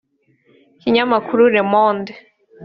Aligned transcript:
Ikinyamakuru 0.77 1.41
Le 1.55 1.61
Monde 1.71 2.11